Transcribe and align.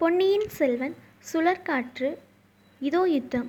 பொன்னியின் 0.00 0.46
செல்வன் 0.58 0.94
சுழற்காற்று 1.30 2.08
இதோ 2.80 3.00
யுத்தம். 3.14 3.48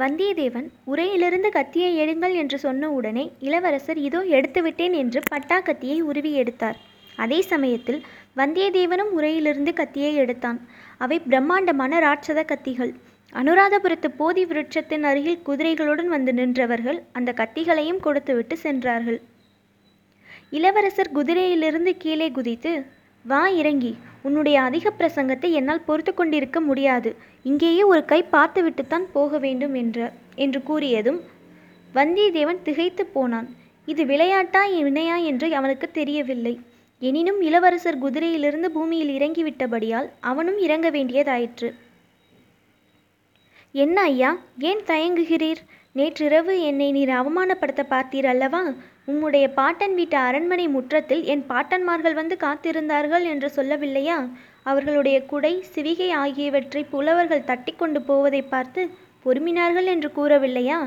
வந்தியத்தேவன் 0.00 0.68
உரையிலிருந்து 0.92 1.48
கத்தியை 1.48 1.90
எடுங்கள் 2.02 2.34
என்று 2.42 2.58
சொன்ன 2.58 2.90
உடனே 2.90 3.24
இளவரசர் 3.40 4.00
இதோ 4.06 4.20
எடுத்துவிட்டேன் 4.36 4.94
என்று 5.02 5.22
பட்டா 5.28 5.58
கத்தியை 5.60 5.98
உருவி 6.00 6.32
எடுத்தார். 6.32 6.78
அதே 7.16 7.42
சமயத்தில் 7.42 8.00
வந்தியத்தேவனும் 8.36 9.12
உரையிலிருந்து 9.18 9.74
கத்தியை 9.82 10.14
எடுத்தான். 10.14 10.60
அவை 10.98 11.20
பிரம்மாண்டமான 11.28 12.00
ராட்சத 12.06 12.46
கத்திகள். 12.54 12.94
அனுராதபுரத்து 13.32 14.10
போதி 14.16 14.44
விருட்சத்தின் 14.46 15.06
அருகில் 15.12 15.46
குதிரைகளுடன் 15.46 16.10
வந்து 16.16 16.32
நின்றவர்கள் 16.32 17.02
அந்த 17.12 17.32
கத்திகளையும் 17.42 18.04
கொடுத்துவிட்டு 18.08 18.56
சென்றார்கள். 18.66 19.22
இளவரசர் 20.50 21.14
குதிரையிலிருந்து 21.14 21.94
கீழே 21.96 22.30
குதித்து 22.30 22.74
வா 23.26 23.48
இறங்கி. 23.60 23.92
உன்னுடைய 24.22 24.56
அதிக 24.60 24.92
பிரசங்கத்தை 24.98 25.48
என்னால் 25.50 25.86
பொறுத்து 25.86 26.14
கொண்டிருக்க 26.14 26.60
முடியாது. 26.60 27.10
இங்கேயே 27.42 27.82
ஒரு 27.82 28.04
கை 28.04 28.22
பார்த்துவிட்டுத்தான் 28.22 29.06
போக 29.12 29.38
வேண்டும் 29.38 29.74
என்ற 29.74 30.12
என்று 30.34 30.60
கூறியதும் 30.68 31.20
வந்தியத்தேவன் 31.94 32.62
திகைத்து 32.62 33.04
போனான். 33.06 33.48
இது 33.86 34.02
விளையாட்டா 34.06 34.62
வினையா 34.68 35.16
என்று 35.24 35.54
அவனுக்கு 35.54 35.90
தெரியவில்லை. 35.90 36.54
எனினும் 37.02 37.40
இளவரசர் 37.40 38.02
குதிரையிலிருந்து 38.02 38.68
பூமியில் 38.76 39.12
இறங்கிவிட்டபடியால் 39.18 40.08
அவனும் 40.20 40.58
இறங்க 40.58 40.90
வேண்டியதாயிற்று. 40.90 41.68
என்ன 43.74 44.00
ஐயா 44.00 44.30
ஏன் 44.58 44.82
தயங்குகிறீர்? 44.86 45.62
நேற்றிரவு 45.92 46.54
என்னை 46.62 46.92
நீர் 46.92 47.12
அவமானப்படுத்த 47.20 47.82
பார்த்தீர் 47.90 48.26
அல்லவா? 48.26 48.62
உம்முடைய 49.08 49.46
பாட்டன் 49.56 49.94
வீட்டு 49.94 50.16
அரண்மனை 50.16 50.66
முற்றத்தில் 50.68 51.24
என் 51.32 51.42
பாட்டன்மார்கள் 51.48 52.14
வந்து 52.14 52.36
காத்திருந்தார்கள் 52.44 53.24
என்று 53.32 53.48
சொல்லவில்லையா? 53.56 54.16
அவர்களுடைய 54.62 55.16
குடை 55.22 55.52
சிவிகை 55.74 56.08
ஆகியவற்றை 56.22 56.82
புலவர்கள் 56.84 57.44
தட்டி 57.44 57.72
கொண்டு 57.72 58.00
போவதை 58.02 58.42
பார்த்து 58.42 58.82
பொறுமினார்கள் 59.24 59.88
என்று 59.94 60.10
கூறவில்லையா? 60.18 60.78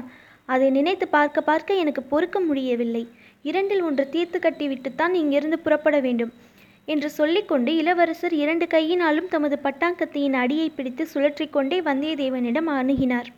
அதை 0.46 0.68
நினைத்து 0.70 1.08
பார்க்க 1.08 1.42
பார்க்க 1.42 1.82
எனக்கு 1.84 2.04
பொறுக்க 2.04 2.40
முடியவில்லை. 2.40 3.04
இரண்டில் 3.42 3.82
ஒன்று 3.82 4.04
தீர்த்து 4.10 4.40
கட்டிவிட்டுத்தான் 4.40 5.14
இங்கிருந்து 5.14 5.60
புறப்பட 5.60 5.98
வேண்டும் 6.00 6.34
என்று 6.86 7.10
சொல்லிக்கொண்டு 7.10 7.72
இளவரசர் 7.76 8.36
இரண்டு 8.44 8.68
கையினாலும் 8.68 9.32
தமது 9.34 9.58
பட்டாங்கத்தியின் 9.64 10.38
அடியை 10.44 10.70
பிடித்து 10.70 11.06
சுழற்றி 11.14 11.48
கொண்டே 11.50 11.80
வந்தியத்தேவனிடம் 11.82 12.70
அணுகினார். 12.80 13.30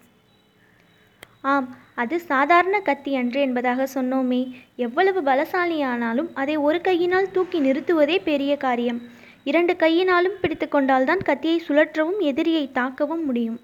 ஆம் 1.42 1.78
அது 1.96 2.20
சாதாரண 2.20 2.80
கத்தி 2.80 3.16
அன்று 3.16 3.42
என்பதாக 3.42 3.88
சொன்னோமே. 3.94 4.54
எவ்வளவு 4.76 5.22
பலசாலியானாலும் 5.22 6.30
அதை 6.34 6.58
ஒரு 6.58 6.82
கையினால் 6.82 7.32
தூக்கி 7.32 7.60
நிறுத்துவதே 7.60 8.18
பெரிய 8.24 8.58
காரியம். 8.58 9.02
இரண்டு 9.44 9.76
கையினாலும் 9.76 10.38
பிடித்து 10.42 10.68
கொண்டால்தான் 10.68 11.18
கத்தியை 11.18 11.64
சுழற்றவும் 11.68 12.20
எதிரியை 12.20 12.70
தாக்கவும் 12.74 13.24
முடியும். 13.26 13.60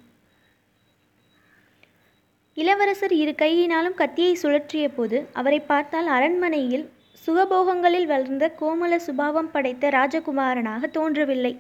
இளவரசர் 2.53 3.12
இரு 3.12 3.36
கையினாலும் 3.36 3.94
கத்தியை 3.94 4.38
சுழற்றிய 4.44 4.90
போது 4.96 5.26
அவரை 5.34 5.59
பார்த்தால் 5.59 6.08
அரண்மனையில் 6.08 6.90
சுகபோகங்களில் 7.28 8.06
வளர்ந்த 8.06 8.56
கோமல 8.62 8.96
சுபாவம் 8.96 9.52
படைத்த 9.52 9.90
ராஜகுமாரனாக 9.90 10.90
தோன்றவில்லை. 10.92 11.59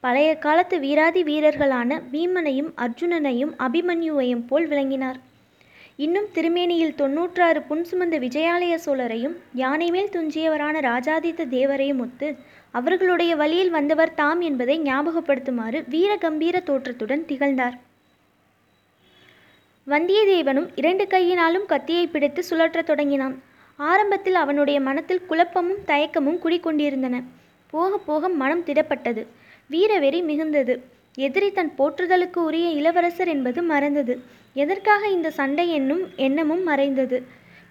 பழைய 0.00 0.38
காலத்து 0.38 0.78
வீராதி 0.80 1.24
வீரர்களான 1.24 2.00
பீமனையும் 2.12 2.70
அர்ஜுனனையும் 2.76 3.52
அபிமன்யுவையும் 3.58 4.46
போல் 4.46 4.66
விளங்கினார். 4.66 5.28
இன்னும் 6.04 6.28
திருமேனியில் 6.34 6.94
தொன்னூற்றாறு 6.94 7.62
புன் 7.62 7.86
சுமந்த 7.90 8.16
விஜயாலய 8.24 8.78
சோழரையும் 8.84 9.34
யானை 9.54 9.90
மேல் 9.90 10.08
துஞ்சியவரான 10.08 10.80
ராஜாதித்த 10.80 11.44
தேவரையும் 11.54 11.98
ஒத்து 11.98 12.28
அவர்களுடைய 12.70 13.36
வழியில் 13.36 13.70
வந்தவர் 13.70 14.14
தாம் 14.14 14.40
என்பதை 14.40 14.80
ஞாபகப்படுத்துமாறு 14.80 15.84
வீர 15.88 16.16
கம்பீர 16.16 16.60
தோற்றத்துடன் 16.60 17.26
திகழ்ந்தார். 17.26 17.76
வந்தியத்தேவனும் 19.86 20.68
இரண்டு 20.74 21.06
கையினாலும் 21.06 21.66
கத்தியை 21.66 22.06
பிடித்து 22.06 22.44
சுழற்றத் 22.50 22.88
தொடங்கினான். 22.92 23.42
ஆரம்பத்தில் 23.76 24.34
அவனுடைய 24.34 24.80
மனத்தில் 24.80 25.26
குழப்பமும் 25.26 25.84
தயக்கமும் 25.86 26.40
குடிக்கொண்டிருந்தன. 26.44 27.22
போக 27.70 27.98
போக 27.98 28.28
மனம் 28.28 28.64
திடப்பட்டது. 28.64 29.24
வீரவெறி 29.70 30.22
மிகுந்தது. 30.22 30.98
எதிரி 31.18 31.52
தன் 31.52 31.72
போற்றுதலுக்கு 31.78 32.38
உரிய 32.38 32.68
இளவரசர் 32.70 33.28
என்பது 33.28 33.62
மறந்தது. 33.62 34.14
எதற்காக 34.54 35.08
இந்த 35.08 35.30
சண்டை 35.30 35.68
என்னும் 35.70 36.02
எண்ணமும் 36.16 36.62
மறைந்தது. 36.62 37.18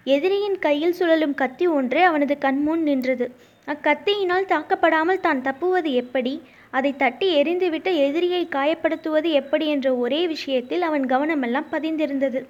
எதிரியின் 0.04 0.58
கையில் 0.58 0.92
சுழலும் 0.92 1.34
கத்தி 1.34 1.66
ஒன்றே 1.66 2.02
அவனது 2.02 2.38
கண்முன் 2.38 2.82
நின்றது. 2.82 3.26
அக்கத்தியினால் 3.68 4.50
தாக்கப்படாமல் 4.52 5.20
தான் 5.20 5.42
தப்புவது 5.42 5.92
எப்படி? 5.92 6.42
அதை 6.70 6.96
தட்டி 6.96 7.42
எரிந்துவிட்டு 7.42 7.96
எதிரியை 7.96 8.48
காயப்படுத்துவது 8.50 9.30
எப்படி 9.30 9.66
என்ற 9.66 9.94
ஒரே 9.96 10.26
விஷயத்தில் 10.26 10.82
அவன் 10.82 11.06
கவனமெல்லாம் 11.06 11.68
பதிந்திருந்தது. 11.72 12.42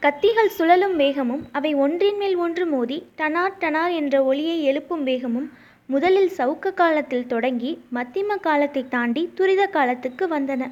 கத்திகள் 0.00 0.54
சுழலும் 0.56 0.96
வேகமும் 0.96 1.44
அவை 1.52 1.74
ஒன்றின் 1.74 2.16
மேல் 2.16 2.36
ஒன்று 2.36 2.66
மோதி 2.66 3.02
டனார் 3.18 3.56
டனார் 3.60 3.94
என்ற 3.94 4.24
ஒளியை 4.24 4.62
எழுப்பும் 4.62 5.02
வேகமும் 5.02 5.48
முதலில் 5.88 6.32
சவுக்க 6.38 6.72
காலத்தில் 6.80 7.28
தொடங்கி 7.32 7.70
மத்திம 7.96 8.36
காலத்தை 8.46 8.82
தாண்டி 8.94 9.22
துரித 9.34 9.62
காலத்துக்கு 9.66 10.24
வந்தன. 10.32 10.62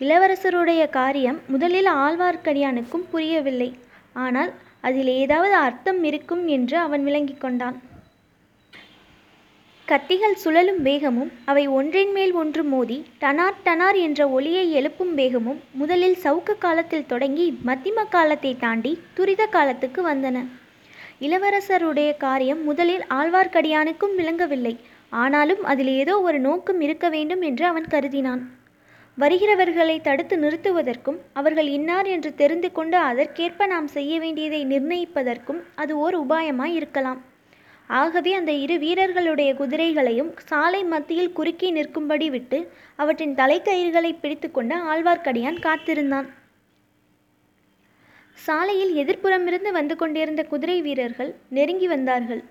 இளவரசருடைய 0.00 0.82
காரியம் 0.98 1.38
முதலில் 1.52 1.90
ஆழ்வார்க்கடியானுக்கும் 2.04 3.06
புரியவில்லை. 3.12 3.70
ஆனால் 4.24 4.50
அதில் 4.80 5.10
ஏதாவது 5.22 5.54
அர்த்தம் 5.66 6.00
இருக்கும் 6.10 6.44
என்று 6.56 6.76
அவன் 6.86 7.02
விளங்கிக் 7.08 7.42
கொண்டான். 7.44 7.78
கத்திகள் 9.88 10.40
சுழலும் 10.42 10.82
வேகமும் 10.88 11.30
அவை 11.50 11.64
ஒன்றின் 11.78 12.12
மேல் 12.16 12.34
ஒன்று 12.40 12.62
மோதி 12.72 12.98
டனார் 13.22 13.60
டனார் 13.66 13.98
என்ற 14.06 14.28
ஒளியை 14.36 14.64
எழுப்பும் 14.78 15.14
வேகமும் 15.20 15.60
முதலில் 15.80 16.22
சவுக்க 16.24 16.62
காலத்தில் 16.66 17.10
தொடங்கி 17.12 17.46
மத்திம 17.68 18.04
காலத்தை 18.16 18.52
தாண்டி 18.64 18.92
துரித 19.18 19.44
காலத்துக்கு 19.56 20.02
வந்தன. 20.10 20.38
இளவரசருடைய 21.20 22.16
காரியம் 22.16 22.62
முதலில் 22.64 23.02
ஆழ்வார்க்கடியானுக்கும் 23.14 24.14
விளங்கவில்லை. 24.16 24.72
ஆனாலும் 25.12 25.62
அதில் 25.64 25.90
ஏதோ 26.02 26.14
ஒரு 26.20 26.38
நோக்கம் 26.38 26.80
இருக்க 26.80 27.08
வேண்டும் 27.08 27.42
என்று 27.42 27.64
அவன் 27.66 27.88
கருதினான். 27.90 28.42
வருகிறவர்களை 29.18 30.00
தடுத்து 30.00 30.36
நிறுத்துவதற்கும் 30.36 31.18
அவர்கள் 31.32 31.68
இன்னார் 31.68 32.06
என்று 32.06 32.34
தெரிந்து 32.34 32.72
கொண்டு 32.72 32.96
அதற்கேற்ப 32.96 33.66
நாம் 33.66 33.86
செய்ய 33.86 34.12
வேண்டியதை 34.20 34.62
நிர்ணயிப்பதற்கும் 34.66 35.60
அது 35.74 35.92
ஓர் 35.98 36.16
உபாயமாய் 36.20 36.76
இருக்கலாம். 36.80 37.20
ஆகவே 37.90 38.32
அந்த 38.34 38.52
இரு 38.64 38.78
வீரர்களுடைய 38.78 39.50
குதிரைகளையும் 39.54 40.32
சாலை 40.50 40.82
மத்தியில் 40.84 41.32
குறுக்கி 41.32 41.70
நிற்கும்படி 41.70 42.30
விட்டு 42.30 42.58
அவற்றின் 42.96 43.34
தலைக்கயிறுகளை 43.34 44.12
பிடித்துக்கொண்டு 44.20 44.76
ஆழ்வார்க்கடியான் 44.92 45.60
காத்திருந்தான். 45.60 46.28
சாலையில் 48.44 48.92
எதிர்ப்புறமிருந்து 48.94 49.70
வந்து 49.70 49.96
கொண்டிருந்த 49.96 50.42
குதிரை 50.44 50.82
வீரர்கள் 50.82 51.34
நெருங்கி 51.48 51.88
வந்தார்கள். 51.88 52.42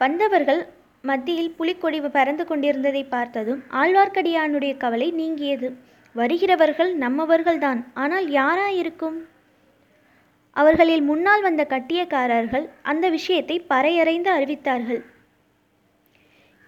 வந்தவர்கள் 0.00 0.62
மத்தியில் 1.02 1.54
புலிக்கொடி 1.58 2.00
பறந்து 2.00 2.44
கொண்டிருந்ததை 2.44 3.02
பார்த்ததும் 3.04 3.62
ஆழ்வார்க்கடியானுடைய 3.72 4.76
கவலை 4.76 5.08
நீங்கியது. 5.12 5.68
வருகிறவர்கள் 6.14 6.98
நம்மவர்கள்தான் 6.98 7.80
ஆனால் 7.94 8.26
யாராயிருக்கும்? 8.28 9.16
அவர்களில் 10.56 11.02
முன்னால் 11.02 11.42
வந்த 11.42 11.62
கட்டியக்காரர்கள் 11.70 12.66
அந்த 12.82 13.08
விஷயத்தை 13.08 13.56
பறையறைந்து 13.70 14.30
அறிவித்தார்கள். 14.38 15.02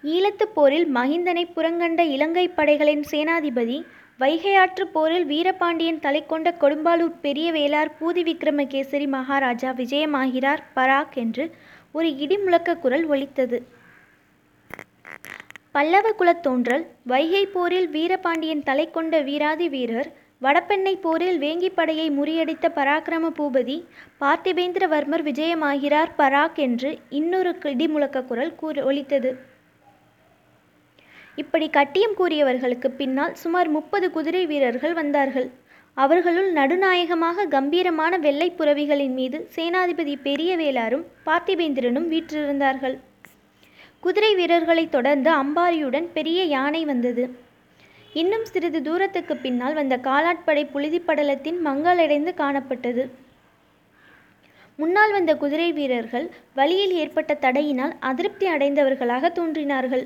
ஈழத்துப் 0.03 0.53
போரில் 0.53 0.87
மகிந்தனை 0.95 1.43
புறங்கண்ட 1.55 2.01
இலங்கை 2.15 2.47
படைகளின் 2.49 3.03
சேனாதிபதி 3.11 3.77
வைகையாற்று 4.19 4.85
போரில் 4.93 5.25
வீரபாண்டியன் 5.25 5.99
தலை 5.99 6.21
கொண்ட 6.25 6.47
கொடும்பாலூர் 6.61 7.17
பெரிய 7.21 7.47
வேளார் 7.51 7.91
பூதி 7.99 8.21
விக்ரமகேசரி 8.29 9.07
மகாராஜா 9.07 9.71
விஜயமாகிறார் 9.71 10.61
பராக் 10.75 11.13
என்று 11.13 11.43
ஒரு 11.91 12.09
இடி 12.17 12.37
முழக்க 12.37 12.75
குரல் 12.75 13.05
ஒலித்தது. 13.05 13.57
பல்லவ 15.71 16.07
குலத்தோன்றல் 16.11 16.85
வைகை 17.03 17.43
போரில் 17.45 17.89
வீரபாண்டியன் 17.89 18.63
தலை 18.63 18.85
கொண்ட 18.91 19.19
வீராதி 19.21 19.67
வீரர் 19.69 20.09
வடபெண்ணை 20.41 20.93
போரில் 21.05 21.37
வேங்கி 21.43 21.69
படையை 21.75 22.07
முறியடித்த 22.11 22.65
பராக்கிரம 22.79 23.29
பூபதி 23.37 23.77
பார்த்திபேந்திரவர்மர் 24.21 25.23
விஜயமாகிறார் 25.29 26.11
பராக் 26.17 26.59
என்று 26.67 26.91
இன்னொரு 27.09 27.53
இடிமுழக்க 27.73 28.25
குரல் 28.25 28.55
கூற 28.55 28.85
ஒலித்தது. 28.85 29.31
இப்படி 31.41 31.67
கட்டியம் 31.69 32.15
கூறியவர்களுக்கு 32.19 32.89
பின்னால் 32.99 33.33
சுமார் 33.41 33.69
முப்பது 33.77 34.07
குதிரை 34.15 34.43
வீரர்கள் 34.51 34.95
வந்தார்கள். 34.99 35.47
அவர்களுள் 35.97 36.49
நடுநாயகமாக 36.51 37.45
கம்பீரமான 37.55 38.17
வெள்ளை 38.25 38.47
புறவிகளின் 38.51 39.15
மீது 39.19 39.37
சேனாதிபதி 39.55 40.13
பெரிய 40.27 40.51
வேளாரும் 40.57 41.05
பார்த்திபேந்திரனும் 41.27 42.07
வீற்றிருந்தார்கள். 42.13 42.95
குதிரை 43.99 44.31
வீரர்களை 44.35 44.85
தொடர்ந்து 44.89 45.29
அம்பாரியுடன் 45.43 46.07
பெரிய 46.17 46.39
யானை 46.55 46.81
வந்தது. 46.85 47.23
இன்னும் 48.21 48.45
சிறிது 48.51 48.79
தூரத்துக்கு 48.81 49.35
பின்னால் 49.45 49.73
வந்த 49.73 49.95
காலாட்படை 50.09 50.63
புழுதிப்படலத்தின் 50.73 51.59
மங்களடைந்து 51.67 52.31
காணப்பட்டது. 52.43 53.03
முன்னால் 54.79 55.11
வந்த 55.11 55.31
குதிரை 55.41 55.71
வீரர்கள் 55.79 56.27
வழியில் 56.53 56.95
ஏற்பட்ட 57.01 57.33
தடையினால் 57.45 57.93
அதிருப்தி 58.09 58.47
அடைந்தவர்களாக 58.47 59.31
தோன்றினார்கள். 59.39 60.05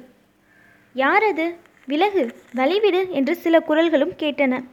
யார் 0.93 1.23
அது 1.23 1.55
விலகு 1.85 2.23
வழிவிடு 2.55 3.09
என்று 3.09 3.35
சில 3.35 3.59
குரல்களும் 3.59 4.13
கேட்டன. 4.17 4.63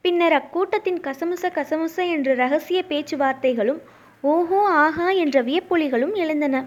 பின்னர் 0.00 0.32
அக்கூட்டத்தின் 0.32 1.00
கசமுச 1.00 1.50
கசமுச 1.50 1.96
என்ற 2.10 2.34
ரகசிய 2.34 2.84
பேச்சுவார்த்தைகளும் 2.88 3.80
ஓஹோ 4.20 4.60
ஆஹா 4.68 5.10
என்ற 5.10 5.42
வியப்பொலிகளும் 5.42 6.14
எழுந்தன. 6.14 6.64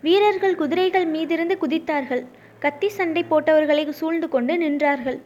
வீரர்கள் 0.00 0.54
குதிரைகள் 0.54 1.06
மீதிருந்து 1.06 1.54
குதித்தார்கள். 1.60 2.26
கத்தி 2.58 2.88
சண்டை 2.88 3.24
போட்டவர்களை 3.30 3.90
சூழ்ந்து 3.90 4.28
கொண்டு 4.28 4.54
நின்றார்கள். 4.56 5.18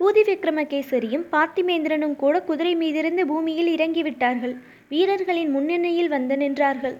பூதி 0.00 0.22
விக்ரமகேசரியும் 0.28 1.24
பார்த்திமேந்திரனும் 1.32 2.16
கூட 2.16 2.42
குதிரை 2.42 2.76
மீதிருந்து 2.76 3.24
பூமியில் 3.26 3.76
இறங்கிவிட்டார்கள். 3.76 4.54
வீரர்களின் 4.88 5.50
முன்னணியில் 5.50 6.08
வந்து 6.08 6.36
நின்றார்கள். 6.36 6.96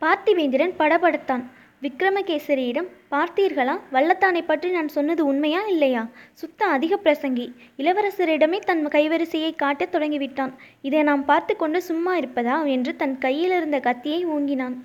பார்த்திவேந்திரன் 0.00 0.74
படபடத்தான். 0.78 1.44
விக்ரமகேசரியிடம் 1.84 2.88
பார்த்தீர்களா? 3.10 3.74
வல்லத்தானை 3.92 4.42
பற்றி 4.46 4.68
நான் 4.70 4.88
சொன்னது 4.88 5.22
உண்மையா 5.26 5.62
இல்லையா? 5.66 6.02
சுத்த 6.32 6.66
அதிக 6.66 6.98
பிரசங்கி. 7.04 7.46
இளவரசரிடமே 7.76 8.58
தன் 8.58 8.82
கைவரிசையை 8.86 9.50
காட்டத் 9.56 9.92
தொடங்கிவிட்டான். 9.94 10.52
இதை 10.82 11.02
நாம் 11.02 11.24
பார்த்து 11.24 11.56
கொண்டு 11.56 11.82
சும்மா 11.82 12.12
இருப்பதா? 12.16 12.58
என்று 12.66 12.92
தன் 12.96 13.16
கையிலிருந்த 13.18 13.80
கத்தியை 13.80 14.20
ஓங்கினான் 14.26 14.76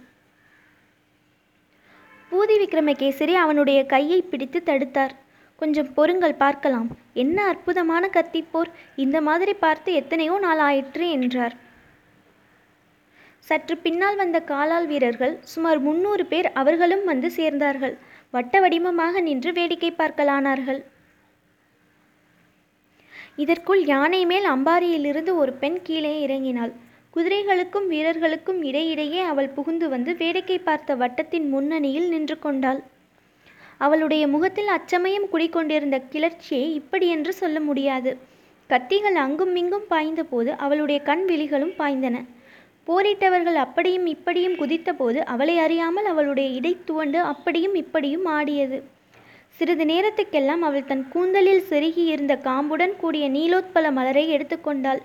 பூதி 2.32 2.56
விக்ரமகேசரி 2.62 3.34
அவனுடைய 3.44 3.80
கையை 3.86 4.20
பிடித்து 4.22 4.62
தடுத்தார். 4.66 5.14
கொஞ்சம் 5.62 5.94
பொறுங்கள் 5.94 6.36
பார்க்கலாம். 6.36 6.90
என்ன 7.14 7.38
அற்புதமான 7.44 8.10
கத்திப்போர் 8.18 8.72
இந்த 8.96 9.18
மாதிரி 9.22 9.54
பார்த்து 9.54 9.94
எத்தனையோ 9.94 10.36
நாள் 10.40 10.64
ஆயிற்று 10.68 11.06
என்றார். 11.10 11.56
சற்று 13.48 13.76
பின்னால் 13.78 14.18
வந்த 14.22 14.38
காலால் 14.52 14.88
வீரர்கள் 14.92 15.34
சுமார் 15.52 15.80
முன்னூறு 15.80 16.24
பேர் 16.26 16.48
அவர்களும் 16.52 17.04
வந்து 17.06 17.28
சேர்ந்தார்கள். 17.38 17.96
வட்ட 18.34 18.60
வடிவமாக 18.60 19.22
நின்று 19.28 19.52
வேடிக்கை 19.54 19.92
பார்க்கலானார்கள். 19.98 20.80
இதற்குள் 23.44 23.82
யானை 23.86 24.22
மேல் 24.26 24.48
அம்பாரியிலிருந்து 24.56 25.32
ஒரு 25.36 25.52
பெண் 25.62 25.80
கீழே 25.88 26.14
இறங்கினாள். 26.26 26.74
குதிரைகளுக்கும் 27.16 27.88
வீரர்களுக்கும் 27.88 28.62
இடையிடையே 28.64 29.22
அவள் 29.32 29.50
புகுந்து 29.50 29.86
வந்து 29.90 30.12
வேடிக்கை 30.16 30.58
பார்த்த 30.60 30.96
வட்டத்தின் 30.96 31.48
முன்னணியில் 31.50 32.08
நின்று 32.10 32.38
கொண்டாள். 32.40 32.82
அவளுடைய 33.78 34.24
முகத்தில் 34.34 34.72
அச்சமயம் 34.78 35.28
குடிக்கொண்டிருந்த 35.32 35.98
கிளர்ச்சியை 36.14 36.68
இப்படியென்று 36.80 37.34
சொல்ல 37.34 37.60
முடியாது. 37.60 38.12
கத்திகள் 38.70 39.18
அங்கும் 39.26 39.54
இங்கும் 39.56 39.88
பாய்ந்தபோது 39.90 40.52
அவளுடைய 40.66 41.00
கண் 41.10 41.26
விழிகளும் 41.26 41.76
பாய்ந்தன. 41.80 42.18
போரிட்டவர்கள் 42.88 43.58
அப்படியும் 43.66 44.06
இப்படியும் 44.06 44.54
குதித்தபோது 44.54 45.18
அவளை 45.18 45.58
அறியாமல் 45.58 46.06
அவளுடைய 46.06 46.50
இடை 46.50 46.78
துவண்டு 46.86 47.20
அப்படியும் 47.20 47.76
இப்படியும் 47.76 48.26
ஆடியது. 48.26 48.84
சிறிது 49.50 49.86
நேரத்துக்கெல்லாம் 49.86 50.64
அவள் 50.70 50.86
தன் 50.86 51.08
கூந்தலில் 51.10 51.64
செருகி 51.70 52.06
இருந்த 52.06 52.36
காம்புடன் 52.36 52.96
கூடிய 52.96 53.30
நீலோத்பல 53.30 53.92
மலரை 53.92 54.26
எடுத்துக்கொண்டாள் 54.32 55.02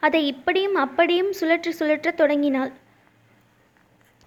அதை 0.00 0.26
இப்படியும் 0.26 0.74
அப்படியும் 0.74 1.30
சுழற்ற 1.40 1.72
சுழற்றத் 1.78 2.18
தொடங்கினாள். 2.20 2.72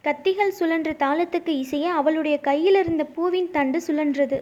கத்திகள் 0.03 0.57
சுழன்ற 0.59 0.91
தாளத்துக்கு 0.99 1.51
இசைய 1.63 1.83
அவளுடைய 1.83 2.37
கையில் 2.37 2.75
இருந்த 2.75 3.03
பூவின் 3.05 3.51
தண்டு 3.51 3.81
சுழன்றது. 3.87 4.37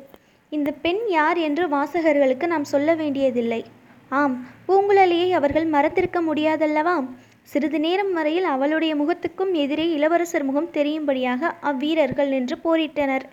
இந்த 0.49 0.71
பெண் 0.71 1.01
யார் 1.07 1.37
என்று 1.37 1.67
வாசகர்களுக்கு 1.67 2.47
நாம் 2.47 2.63
சொல்ல 2.63 2.95
வேண்டியதில்லை. 2.95 3.65
ஆம் 4.09 4.45
பூங்குழலியை 4.67 5.29
அவர்கள் 5.31 5.65
மறந்திருக்க 5.65 6.21
முடியாதல்லவா? 6.21 6.95
சிறிது 7.51 7.79
நேரம் 7.85 8.11
வரையில் 8.17 8.47
அவளுடைய 8.53 8.93
முகத்துக்கும் 9.01 9.53
எதிரே 9.61 9.85
இளவரசர் 9.97 10.45
முகம் 10.49 10.71
தெரியும்படியாக 10.77 11.51
அவ்வீரர்கள் 11.69 12.33
நின்று 12.33 12.55
போரிட்டனர். 12.65 13.25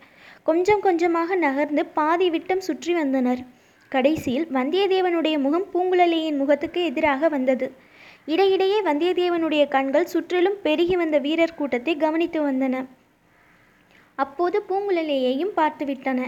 கொஞ்சம் 0.48 0.82
கொஞ்சமாக 0.86 1.36
நகர்ந்து 1.46 1.82
பாதி 1.98 2.26
விட்டம் 2.34 2.62
சுற்றி 2.68 2.92
வந்தனர். 2.98 3.40
கடைசியில் 3.92 4.46
வந்தியத்தேவனுடைய 4.56 5.36
முகம் 5.46 5.66
பூங்குழலியின் 5.72 6.40
முகத்துக்கு 6.42 6.80
எதிராக 6.90 7.28
வந்தது. 7.28 7.66
இடையிடையே 8.26 8.78
வந்தியத்தேவனுடைய 8.88 9.64
கண்கள் 9.74 10.10
சுற்றிலும் 10.12 10.56
பெருகி 10.64 10.96
வந்த 11.02 11.16
வீரர் 11.26 11.58
கூட்டத்தை 11.58 11.94
கவனித்து 12.04 12.40
வந்தன. 12.48 12.74
அப்போது 14.18 14.58
பூங்குழலியையும் 14.68 15.54
பார்த்துவிட்டன 15.60 16.20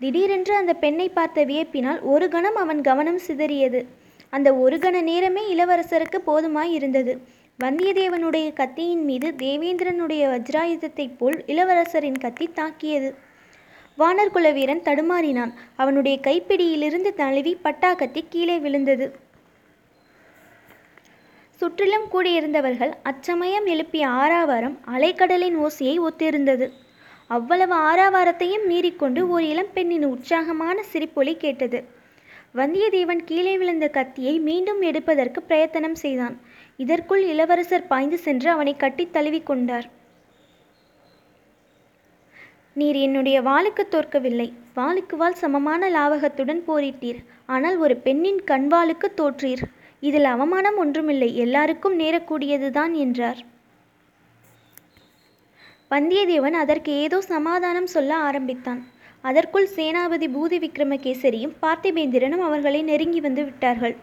திடீரென்று 0.00 0.54
அந்த 0.60 0.72
பெண்ணை 0.84 1.08
பார்த்த 1.10 1.44
வியப்பினால் 1.50 2.00
ஒரு 2.12 2.26
கணம் 2.28 2.58
அவன் 2.62 2.80
கவனம் 2.80 3.20
சிதறியது. 3.26 3.80
அந்த 4.36 4.54
ஒரு 4.54 4.76
கண 4.76 5.02
நேரமே 5.02 5.42
இளவரசருக்கு 5.54 6.18
போதுமாய் 6.26 6.70
இருந்தது 6.70 7.20
வந்தியத்தேவனுடைய 7.64 8.52
கத்தியின் 8.52 9.04
மீது 9.04 9.34
தேவேந்திரனுடைய 9.38 10.22
வஜ்ராயுதத்தைப் 10.32 11.16
போல் 11.18 11.44
இளவரசரின் 11.46 12.20
கத்தி 12.20 12.46
தாக்கியது. 12.46 13.14
வானர்குல 13.98 14.52
வீரன் 14.52 14.82
தடுமாறினான். 14.82 15.52
அவனுடைய 15.76 16.18
கைப்பிடியிலிருந்து 16.22 17.14
தழுவி 17.14 17.56
பட்டாக்கத்தி 17.64 18.24
கீழே 18.28 18.58
விழுந்தது. 18.58 19.16
சுற்றிலும் 21.50 22.06
கூடியிருந்தவர்கள் 22.12 22.92
அச்சமயம் 23.02 23.66
எழுப்பிய 23.66 24.08
ஆறாவாரம் 24.08 24.78
அலைக்கடலின் 24.96 25.56
ஓசையை 25.56 25.98
ஒத்திருந்தது. 25.98 26.70
அவ்வளவு 27.26 27.74
ஆறாவாரத்தையும் 27.74 28.66
மீறிக்கொண்டு 28.68 29.28
ஒரு 29.28 29.44
இளம்பெண்ணின் 29.44 30.04
உற்சாகமான 30.04 30.82
சிரிப்பொலி 30.92 31.36
கேட்டது. 31.36 31.95
வந்தியத்தேவன் 32.54 33.24
கீழே 33.24 33.58
விழுந்த 33.58 33.88
கத்தியை 33.88 34.38
மீண்டும் 34.38 34.82
எடுப்பதற்கு 34.82 35.42
பிரயத்தனம் 35.42 35.94
செய்தான். 35.94 36.40
இதற்குள் 36.76 37.22
இளவரசர் 37.22 37.86
பாய்ந்து 37.86 38.18
சென்று 38.18 38.50
அவனை 38.50 38.76
கட்டித் 38.76 39.12
தழுவி 39.12 39.40
கொண்டார். 39.40 39.90
நீர் 42.72 42.96
என்னுடைய 42.96 43.42
வாளுக்கு 43.42 43.88
தோற்கவில்லை. 43.88 44.52
வாளுக்கு 44.76 45.16
வாள் 45.16 45.34
சமமான 45.34 45.90
லாவகத்துடன் 45.90 46.62
போரிட்டீர். 46.66 47.20
ஆனால் 47.46 47.76
ஒரு 47.76 47.96
பெண்ணின் 47.96 48.40
கண்வாளுக்கு 48.46 49.08
தோற்றீர். 49.16 49.62
இதில் 50.00 50.24
அவமானம் 50.24 50.76
ஒன்றுமில்லை. 50.76 51.36
எல்லாருக்கும் 51.36 51.98
நேரக்கூடியதுதான் 51.98 52.92
என்றார். 52.92 53.44
வந்தியத்தேவன் 55.90 56.52
அதற்கு 56.52 56.92
ஏதோ 56.92 57.20
சமாதானம் 57.20 57.86
சொல்ல 57.86 58.14
ஆரம்பித்தான். 58.16 58.84
அதற்குள் 59.28 59.68
சேனாபதி 59.76 60.26
பூதி 60.34 60.58
விக்ரமகேசரியும் 60.64 61.54
பார்த்திபேந்திரனும் 61.62 62.44
அவர்களை 62.48 62.80
நெருங்கி 62.90 63.20
வந்து 63.26 63.42
விட்டார்கள். 63.44 63.94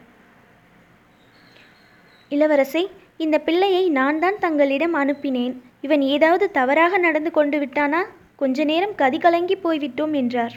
இளவரசே 2.32 2.84
இந்த 3.24 3.38
பிள்ளையை 3.48 3.84
நான் 4.00 4.20
தான் 4.24 4.42
தங்களிடம் 4.46 4.96
அனுப்பினேன். 5.02 5.54
இவன் 5.86 6.04
ஏதாவது 6.16 6.46
தவறாக 6.52 6.98
நடந்து 6.98 7.32
கொண்டு 7.32 7.58
விட்டானா? 7.64 8.02
கொஞ்ச 8.42 8.64
நேரம் 8.72 8.96
கதி 9.02 9.18
கலங்கி 9.18 9.56
போய்விட்டோம் 9.56 10.14
என்றார். 10.22 10.56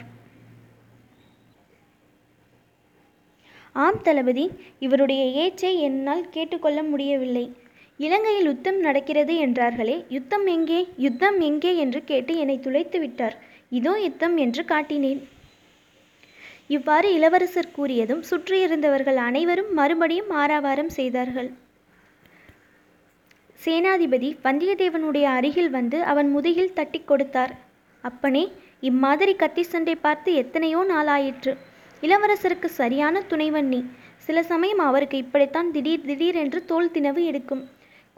ஆம் 3.85 4.01
தளபதி 4.07 4.45
இவருடைய 4.85 5.23
ஏச்சை 5.43 5.71
என்னால் 5.87 6.23
கேட்டுக்கொள்ள 6.35 6.79
முடியவில்லை. 6.91 7.45
இலங்கையில் 7.99 8.47
யுத்தம் 8.51 8.79
நடக்கிறது 8.85 9.33
என்றார்களே 9.45 9.97
யுத்தம் 10.15 10.47
எங்கே? 10.55 10.79
யுத்தம் 11.05 11.37
எங்கே? 11.49 11.71
என்று 11.83 11.99
கேட்டு 12.11 12.33
என்னை 12.43 12.57
துளைத்து 12.65 12.97
விட்டார். 13.03 13.37
இதோ 13.71 13.93
யுத்தம் 14.05 14.35
என்று 14.43 14.63
காட்டினேன். 14.71 15.21
இவ்வாறு 16.75 17.07
இளவரசர் 17.17 17.73
கூறியதும் 17.77 18.23
சுற்றியிருந்தவர்கள் 18.29 19.19
அனைவரும் 19.27 19.71
மறுபடியும் 19.79 20.31
ஆரவாரம் 20.43 20.91
செய்தார்கள். 20.97 21.49
சேனாதிபதி 23.59 24.29
வந்தியத்தேவனுடைய 24.45 25.27
அருகில் 25.37 25.71
வந்து 25.77 25.97
அவன் 26.11 26.29
முதுகில் 26.35 26.75
தட்டி 26.79 26.99
கொடுத்தார். 27.01 27.53
அப்பனே 28.03 28.43
இம்மாதிரி 28.89 29.33
கத்தி 29.35 29.63
சண்டை 29.63 29.95
பார்த்து 30.05 30.29
எத்தனையோ 30.41 30.81
நாளாயிற்று. 30.91 31.53
இளவரசருக்கு 32.03 32.69
சரியான 32.81 33.21
துணைவன் 33.31 33.69
நீ. 33.73 33.79
சில 34.25 34.37
சமயம் 34.51 34.83
அவருக்கு 34.89 35.17
இப்படித்தான் 35.23 35.69
திடீர் 35.75 36.07
திடீரென்று 36.09 36.59
தோல் 36.71 36.93
தினவு 36.95 37.21
எடுக்கும். 37.31 37.63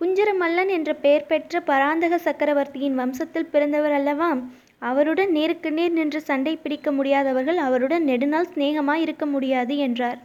குஞ்சரமல்லன் 0.02 0.72
என்ற 0.78 0.92
பெயர் 1.04 1.30
பெற்ற 1.30 1.62
பராந்தக 1.70 2.18
சக்கரவர்த்தியின் 2.28 3.00
வம்சத்தில் 3.00 3.52
பிறந்தவர் 3.54 3.96
அல்லவா 4.00 4.30
அவருடன் 4.80 5.32
நேருக்கு 5.32 5.72
நேர் 5.72 5.92
நின்று 5.92 6.22
சண்டை 6.22 6.56
பிடிக்க 6.56 6.92
முடியாதவர்கள் 6.92 7.58
அவருடன் 7.58 8.04
நெடுநாள் 8.04 8.52
சிநேகமாய் 8.54 9.02
இருக்க 9.02 9.26
முடியாது 9.26 9.78
என்றார். 9.78 10.20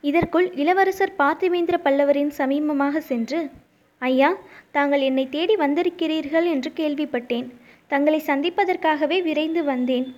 இதற்குள் 0.00 0.52
இளவரசர் 0.54 1.14
பார்த்திவேந்திர 1.18 1.76
பல்லவரின் 1.84 2.32
சமீபமாக 2.38 2.98
சென்று 2.98 3.50
ஐயா 3.98 4.34
தாங்கள் 4.70 5.00
என்னை 5.00 5.28
தேடி 5.28 5.56
வந்திருக்கிறீர்கள் 5.56 6.44
என்று 6.44 6.72
கேள்விப்பட்டேன். 6.76 7.48
தங்களை 7.86 8.22
சந்திப்பதற்காகவே 8.26 9.22
விரைந்து 9.22 9.64
வந்தேன். 9.64 10.14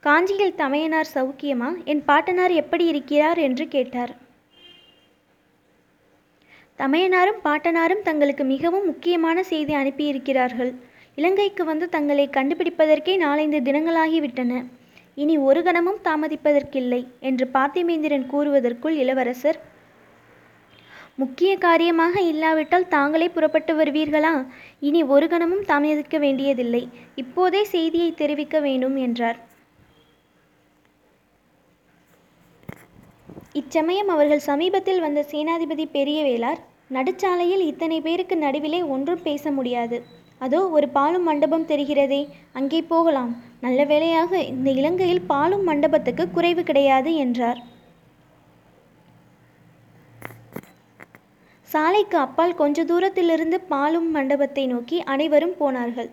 காஞ்சியில் 0.00 0.54
தமையனார் 0.54 1.14
சௌக்கியமா? 1.14 1.84
என் 1.84 2.04
பாட்டனார் 2.04 2.50
எப்படி 2.50 2.84
இருக்கிறார்? 2.84 3.38
என்று 3.38 3.68
கேட்டார். 3.68 4.16
தமையனாரும் 6.78 7.40
பாட்டனாரும் 7.44 8.02
தங்களுக்கு 8.02 8.44
மிகவும் 8.44 8.86
முக்கியமான 8.86 9.42
செய்தி 9.42 9.74
அனுப்பியிருக்கிறார்கள். 9.74 10.72
இலங்கைக்கு 11.14 11.64
வந்து 11.64 11.88
தங்களை 11.88 12.26
கண்டுபிடிப்பதற்கே 12.36 13.16
நாலைந்து 13.16 13.60
தினங்களாகிவிட்டன. 13.60 14.52
இனி 15.14 15.38
ஒரு 15.38 15.62
கணமும் 15.62 16.00
தாமதிப்பதற்கில்லை 16.04 17.00
என்று 17.20 17.50
பார்த்திமேந்திரன் 17.54 18.26
கூறுவதற்குள் 18.32 18.96
இளவரசர் 19.02 19.58
முக்கிய 21.16 21.52
காரியமாக 21.58 22.20
இல்லாவிட்டால் 22.20 22.88
தாங்களே 22.88 23.28
புறப்பட்டு 23.28 23.72
வருவீர்களா? 23.78 24.46
இனி 24.80 25.02
ஒரு 25.14 25.28
கணமும் 25.28 25.64
தாமதிக்க 25.66 26.18
வேண்டியதில்லை. 26.18 26.82
இப்போதே 27.14 27.64
செய்தியை 27.64 28.10
தெரிவிக்க 28.14 28.60
வேண்டும் 28.60 28.96
என்றார். 28.96 29.38
இச்சமயம் 33.60 34.10
அவர்கள் 34.14 34.46
சமீபத்தில் 34.48 35.02
வந்த 35.04 35.20
சேனாதிபதி 35.30 35.84
பெரியவேளார் 35.94 36.60
நடுச்சாலையில் 36.96 37.62
இத்தனை 37.70 37.98
பேருக்கு 38.06 38.36
நடுவிலே 38.44 38.80
ஒன்றும் 38.94 39.24
பேச 39.28 39.50
முடியாது. 39.58 39.96
அதோ 40.44 40.60
ஒரு 40.76 40.86
பாலும் 40.96 41.26
மண்டபம் 41.28 41.66
தெரிகிறதே 41.70 42.20
அங்கே 42.58 42.80
போகலாம். 42.92 43.32
நல்ல 43.64 43.80
வேளையாக 43.90 44.32
இந்த 44.52 44.68
இலங்கையில் 44.80 45.26
பாலும் 45.32 45.64
மண்டபத்துக்கு 45.70 46.24
குறைவு 46.36 46.62
கிடையாது 46.68 47.12
என்றார். 47.24 47.60
சாலைக்கு 51.68 52.16
அப்பால் 52.26 52.58
கொஞ்ச 52.60 52.84
தூரத்திலிருந்து 52.90 53.58
பாலும் 53.72 54.08
மண்டபத்தை 54.16 54.64
நோக்கி 54.74 54.98
அனைவரும் 55.14 55.58
போனார்கள். 55.62 56.10